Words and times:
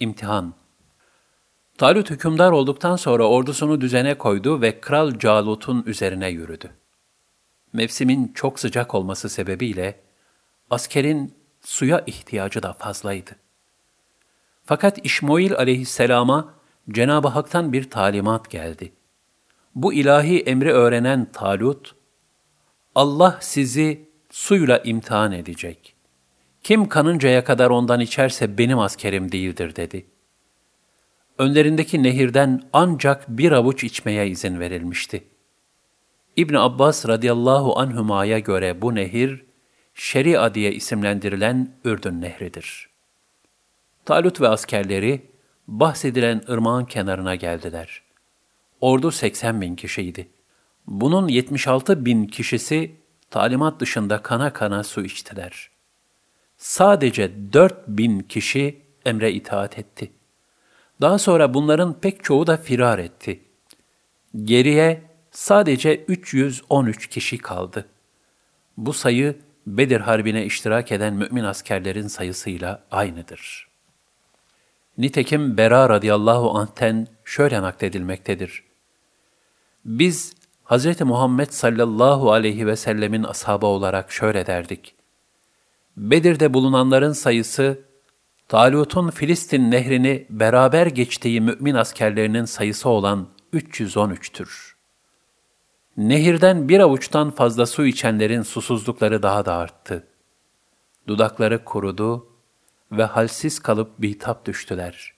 İmtihan 0.00 0.54
Talut 1.78 2.10
hükümdar 2.10 2.52
olduktan 2.52 2.96
sonra 2.96 3.28
ordusunu 3.28 3.80
düzene 3.80 4.18
koydu 4.18 4.60
ve 4.60 4.80
Kral 4.80 5.18
Calut'un 5.18 5.82
üzerine 5.86 6.28
yürüdü. 6.28 6.70
Mevsimin 7.72 8.32
çok 8.34 8.60
sıcak 8.60 8.94
olması 8.94 9.28
sebebiyle 9.28 10.00
askerin 10.70 11.34
suya 11.60 12.02
ihtiyacı 12.06 12.62
da 12.62 12.72
fazlaydı. 12.72 13.30
Fakat 14.64 15.04
İşmoil 15.04 15.54
aleyhisselama 15.54 16.54
Cenab-ı 16.90 17.28
Hak'tan 17.28 17.72
bir 17.72 17.90
talimat 17.90 18.50
geldi. 18.50 18.92
Bu 19.74 19.92
ilahi 19.92 20.40
emri 20.40 20.72
öğrenen 20.72 21.24
Talut, 21.32 21.94
Allah 22.94 23.38
sizi 23.40 24.08
suyla 24.30 24.78
imtihan 24.78 25.32
edecek. 25.32 25.99
Kim 26.62 26.88
kanıncaya 26.88 27.44
kadar 27.44 27.70
ondan 27.70 28.00
içerse 28.00 28.58
benim 28.58 28.78
askerim 28.78 29.32
değildir 29.32 29.76
dedi. 29.76 30.06
Önlerindeki 31.38 32.02
nehirden 32.02 32.62
ancak 32.72 33.28
bir 33.28 33.52
avuç 33.52 33.84
içmeye 33.84 34.28
izin 34.28 34.60
verilmişti. 34.60 35.24
İbn 36.36 36.54
Abbas 36.54 37.08
radıyallahu 37.08 37.78
anhuma'ya 37.78 38.38
göre 38.38 38.82
bu 38.82 38.94
nehir, 38.94 39.44
Şeria 39.94 40.54
diye 40.54 40.72
isimlendirilen 40.72 41.74
Ürdün 41.84 42.20
Nehri'dir. 42.20 42.88
Talut 44.04 44.40
ve 44.40 44.48
askerleri 44.48 45.30
bahsedilen 45.68 46.42
ırmağın 46.48 46.84
kenarına 46.84 47.34
geldiler. 47.34 48.02
Ordu 48.80 49.10
80 49.10 49.60
bin 49.60 49.76
kişiydi. 49.76 50.28
Bunun 50.86 51.28
76 51.28 52.04
bin 52.04 52.24
kişisi 52.26 52.96
talimat 53.30 53.80
dışında 53.80 54.22
kana 54.22 54.52
kana 54.52 54.84
su 54.84 55.04
içtiler. 55.04 55.70
Sadece 56.60 57.52
4 57.52 57.88
bin 57.88 58.20
kişi 58.20 58.82
emre 59.06 59.32
itaat 59.32 59.78
etti. 59.78 60.12
Daha 61.00 61.18
sonra 61.18 61.54
bunların 61.54 62.00
pek 62.00 62.24
çoğu 62.24 62.46
da 62.46 62.56
firar 62.56 62.98
etti. 62.98 63.40
Geriye 64.44 65.02
sadece 65.30 66.04
313 66.04 67.06
kişi 67.06 67.38
kaldı. 67.38 67.86
Bu 68.76 68.92
sayı 68.92 69.36
Bedir 69.66 70.00
Harbi'ne 70.00 70.44
iştirak 70.44 70.92
eden 70.92 71.14
mümin 71.14 71.44
askerlerin 71.44 72.06
sayısıyla 72.06 72.84
aynıdır. 72.90 73.68
Nitekim 74.98 75.56
Bera 75.56 75.88
radıyallahu 75.88 76.58
anh'ten 76.58 77.06
şöyle 77.24 77.62
nakledilmektedir. 77.62 78.64
Biz 79.84 80.34
Hz. 80.64 81.00
Muhammed 81.00 81.50
sallallahu 81.50 82.32
aleyhi 82.32 82.66
ve 82.66 82.76
sellemin 82.76 83.22
ashabı 83.22 83.66
olarak 83.66 84.12
şöyle 84.12 84.46
derdik. 84.46 84.99
Bedir'de 86.00 86.54
bulunanların 86.54 87.12
sayısı, 87.12 87.80
Talut'un 88.48 89.10
Filistin 89.10 89.70
nehrini 89.70 90.26
beraber 90.30 90.86
geçtiği 90.86 91.40
mümin 91.40 91.74
askerlerinin 91.74 92.44
sayısı 92.44 92.88
olan 92.88 93.28
313'tür. 93.54 94.72
Nehirden 95.96 96.68
bir 96.68 96.80
avuçtan 96.80 97.30
fazla 97.30 97.66
su 97.66 97.86
içenlerin 97.86 98.42
susuzlukları 98.42 99.22
daha 99.22 99.46
da 99.46 99.54
arttı. 99.54 100.06
Dudakları 101.06 101.64
kurudu 101.64 102.26
ve 102.92 103.04
halsiz 103.04 103.58
kalıp 103.58 103.90
bitap 103.98 104.46
düştüler. 104.46 105.14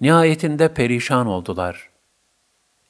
Nihayetinde 0.00 0.74
perişan 0.74 1.26
oldular. 1.26 1.90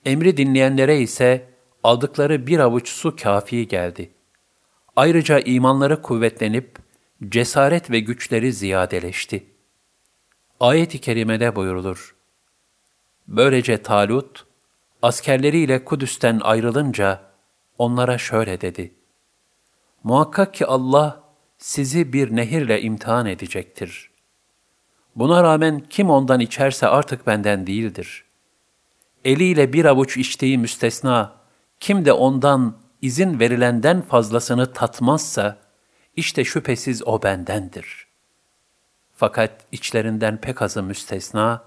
Emri 0.05 0.37
dinleyenlere 0.37 1.01
ise 1.01 1.49
aldıkları 1.85 2.47
bir 2.47 2.59
avuç 2.59 2.89
su 2.89 3.17
kafi 3.17 3.69
geldi. 3.69 4.11
Ayrıca 5.01 5.41
imanları 5.41 6.03
kuvvetlenip 6.03 6.79
cesaret 7.29 7.91
ve 7.91 8.01
güçleri 8.01 8.53
ziyadeleşti. 8.53 9.47
Ayet-i 10.61 11.01
kerimede 11.01 11.57
buyurulur. 11.57 12.17
Böylece 13.29 13.83
Talut, 13.83 14.47
askerleriyle 15.03 15.85
Kudüs'ten 15.85 16.41
ayrılınca 16.43 17.21
onlara 17.79 18.19
şöyle 18.19 18.61
dedi. 18.61 18.95
Muhakkak 20.05 20.55
ki 20.55 20.67
Allah 20.67 21.23
sizi 21.59 22.13
bir 22.13 22.37
nehirle 22.37 22.83
imtihan 22.83 23.27
edecektir. 23.27 24.11
Buna 25.17 25.43
rağmen 25.43 25.81
kim 25.91 26.11
ondan 26.11 26.41
içerse 26.41 26.87
artık 26.89 27.27
benden 27.27 27.67
değildir. 27.67 28.25
Eliyle 29.25 29.73
bir 29.73 29.85
avuç 29.85 30.17
içtiği 30.17 30.59
müstesna, 30.59 31.37
kim 31.81 32.05
de 32.05 32.13
ondan 32.13 32.90
izin 33.03 33.41
verilenden 33.41 34.03
fazlasını 34.03 34.73
tatmazsa, 34.73 35.57
işte 36.17 36.45
şüphesiz 36.45 37.07
o 37.07 37.23
bendendir. 37.23 38.07
Fakat 39.17 39.51
içlerinden 39.73 40.41
pek 40.41 40.63
azı 40.63 40.83
müstesna, 40.83 41.65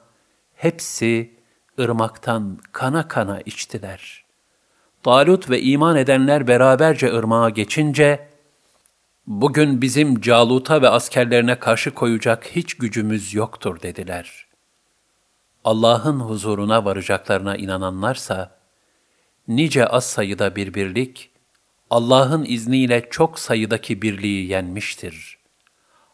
hepsi 0.56 1.34
ırmaktan 1.80 2.60
kana 2.72 3.08
kana 3.08 3.42
içtiler. 3.42 4.24
Talut 5.04 5.50
ve 5.50 5.62
iman 5.62 5.96
edenler 5.98 6.48
beraberce 6.48 7.14
ırmağa 7.14 7.50
geçince, 7.50 8.28
bugün 9.28 9.82
bizim 9.82 10.22
Calut'a 10.22 10.82
ve 10.82 10.90
askerlerine 10.90 11.60
karşı 11.60 11.94
koyacak 11.94 12.46
hiç 12.46 12.74
gücümüz 12.74 13.34
yoktur 13.34 13.82
dediler. 13.82 14.48
Allah'ın 15.64 16.20
huzuruna 16.20 16.86
varacaklarına 16.86 17.56
inananlarsa, 17.56 18.63
nice 19.48 19.88
az 19.88 20.06
sayıda 20.06 20.56
bir 20.56 20.74
birlik, 20.74 21.30
Allah'ın 21.90 22.46
izniyle 22.46 23.08
çok 23.10 23.40
sayıdaki 23.40 24.02
birliği 24.02 24.48
yenmiştir. 24.48 25.38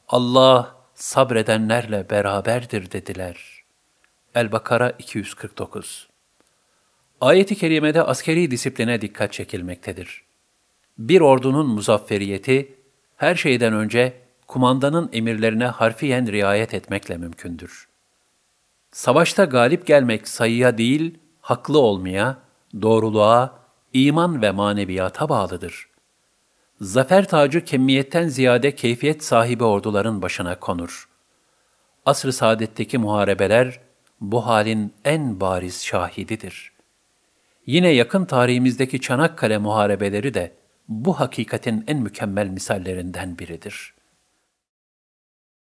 Allah 0.08 0.76
sabredenlerle 0.96 2.10
beraberdir 2.10 2.92
dediler. 2.92 3.64
El-Bakara 4.36 4.90
249 5.00 6.10
Ayet-i 7.22 7.56
kerimede 7.56 8.04
askeri 8.04 8.52
disipline 8.52 9.02
dikkat 9.02 9.34
çekilmektedir. 9.34 10.24
Bir 10.98 11.22
ordunun 11.22 11.68
muzafferiyeti, 11.68 12.76
her 13.16 13.36
şeyden 13.36 13.74
önce 13.74 14.14
kumandanın 14.48 15.10
emirlerine 15.14 15.66
harfiyen 15.66 16.32
riayet 16.32 16.74
etmekle 16.74 17.18
mümkündür. 17.18 17.88
Savaşta 18.92 19.46
galip 19.46 19.88
gelmek 19.88 20.28
sayıya 20.28 20.78
değil, 20.78 21.18
haklı 21.42 21.80
olmaya, 21.80 22.38
doğruluğa, 22.82 23.60
iman 23.94 24.42
ve 24.42 24.52
maneviyata 24.52 25.30
bağlıdır. 25.30 25.90
Zafer 26.82 27.28
tacı 27.28 27.66
kemiyetten 27.66 28.28
ziyade 28.28 28.76
keyfiyet 28.76 29.24
sahibi 29.24 29.64
orduların 29.64 30.22
başına 30.22 30.60
konur. 30.60 31.10
Asr-ı 32.06 32.34
saadetteki 32.34 32.98
muharebeler 32.98 33.80
bu 34.22 34.46
halin 34.46 34.94
en 35.06 35.40
bariz 35.40 35.86
şahididir. 35.86 36.72
Yine 37.66 37.90
yakın 37.90 38.26
tarihimizdeki 38.26 39.02
Çanakkale 39.02 39.58
muharebeleri 39.58 40.34
de 40.34 40.54
bu 40.88 41.20
hakikatin 41.20 41.84
en 41.88 41.98
mükemmel 41.98 42.48
misallerinden 42.48 43.38
biridir.'' 43.38 43.99